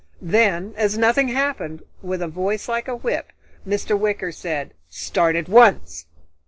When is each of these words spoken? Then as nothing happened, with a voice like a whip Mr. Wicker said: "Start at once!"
Then 0.23 0.73
as 0.77 0.97
nothing 0.97 1.27
happened, 1.27 1.83
with 2.01 2.23
a 2.23 2.27
voice 2.27 2.67
like 2.67 2.87
a 2.87 2.95
whip 2.95 3.31
Mr. 3.67 3.95
Wicker 3.95 4.31
said: 4.31 4.73
"Start 4.89 5.35
at 5.35 5.47
once!" 5.47 6.07